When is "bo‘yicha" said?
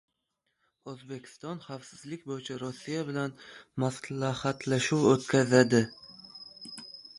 2.31-2.57